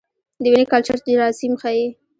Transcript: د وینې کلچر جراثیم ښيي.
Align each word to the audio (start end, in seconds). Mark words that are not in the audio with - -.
د 0.41 0.43
وینې 0.51 0.65
کلچر 0.71 0.97
جراثیم 1.05 1.53
ښيي. 1.61 1.85